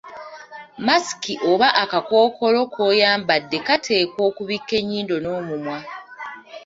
[0.85, 5.77] Masiki oba akakookolo k'oyambadde kateekwa okubikka ennyindo n’omumwa.